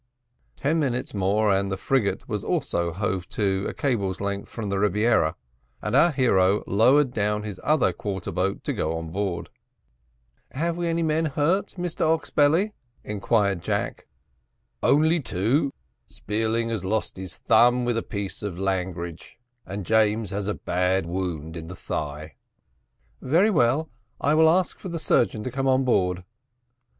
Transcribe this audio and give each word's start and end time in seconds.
Ten 0.55 0.79
minutes 0.79 1.13
more 1.13 1.51
and 1.51 1.71
the 1.71 1.77
frigate 1.77 2.27
was 2.27 2.41
hove 2.41 3.29
to 3.29 3.65
a 3.69 3.73
cable's 3.75 4.19
length 4.19 4.49
from 4.49 4.69
the 4.71 4.79
Rebiera, 4.79 5.35
and 5.79 5.95
our 5.95 6.09
hero 6.09 6.63
lowered 6.65 7.13
down 7.13 7.43
his 7.43 7.59
other 7.63 7.93
quarter 7.93 8.31
boat 8.31 8.63
to 8.63 8.73
go 8.73 8.97
on 8.97 9.11
board. 9.11 9.51
"Have 10.53 10.75
we 10.75 10.87
any 10.87 11.03
men 11.03 11.25
hurt, 11.25 11.75
Mr 11.77 12.01
Oxbelly?" 12.03 12.73
inquired 13.03 13.61
Jack. 13.61 14.07
"Only 14.81 15.19
two; 15.19 15.71
Spearling 16.07 16.69
has 16.69 16.83
lost 16.83 17.17
his 17.17 17.35
thumb 17.37 17.85
with 17.85 17.95
a 17.95 18.01
piece 18.01 18.41
of 18.41 18.57
langrage, 18.57 19.37
and 19.67 19.85
James 19.85 20.31
has 20.31 20.47
a 20.47 20.55
bad 20.55 21.05
wound 21.05 21.55
in 21.55 21.67
the 21.67 21.75
thigh." 21.75 22.37
"Very 23.21 23.51
well; 23.51 23.91
I 24.19 24.33
will 24.33 24.49
ask 24.49 24.79
for 24.79 24.89
the 24.89 24.97
surgeon 24.97 25.43
to 25.43 25.51
come 25.51 25.67
on 25.67 25.83
board." 25.85 26.23